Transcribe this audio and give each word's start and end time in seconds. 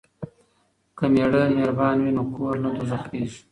که 0.97 1.05
میړه 1.13 1.41
مهربان 1.55 1.97
وي 2.03 2.11
نو 2.17 2.23
کور 2.35 2.55
نه 2.63 2.69
دوزخ 2.75 3.03
کیږي. 3.11 3.39